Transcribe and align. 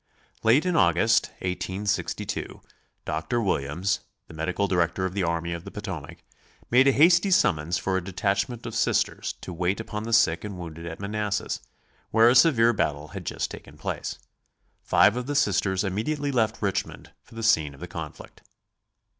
Late 0.41 0.65
in 0.65 0.75
August, 0.75 1.27
1862, 1.43 2.61
Dr. 3.05 3.39
Williams, 3.39 3.99
the 4.27 4.33
medical 4.33 4.67
director 4.67 5.05
of 5.05 5.13
the 5.13 5.21
army 5.21 5.53
of 5.53 5.63
the 5.63 5.69
Potomac, 5.69 6.23
made 6.71 6.87
a 6.87 6.91
hasty 6.91 7.29
summons 7.29 7.77
for 7.77 7.95
a 7.97 8.03
detachment 8.03 8.65
of 8.65 8.73
Sisters 8.73 9.33
to 9.41 9.53
wait 9.53 9.79
upon 9.79 10.01
the 10.05 10.11
sick 10.11 10.43
and 10.43 10.57
wounded 10.57 10.87
at 10.87 10.99
Manassas, 10.99 11.59
where 12.09 12.29
a 12.29 12.33
severe 12.33 12.73
battle 12.73 13.09
had 13.09 13.27
just 13.27 13.51
taken 13.51 13.77
place. 13.77 14.17
Five 14.81 15.15
of 15.15 15.27
the 15.27 15.35
Sisters 15.35 15.83
immediately 15.83 16.31
left 16.31 16.63
Richmond 16.63 17.11
for 17.21 17.35
the 17.35 17.43
scene 17.43 17.75
of 17.75 17.79
the 17.79 17.85
conflict. 17.87 18.41